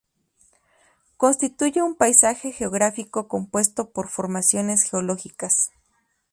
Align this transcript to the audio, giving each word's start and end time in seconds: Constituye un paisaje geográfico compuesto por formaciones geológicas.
Constituye 1.15 1.83
un 1.83 1.93
paisaje 1.93 2.51
geográfico 2.51 3.27
compuesto 3.27 3.91
por 3.91 4.09
formaciones 4.09 4.81
geológicas. 4.89 5.69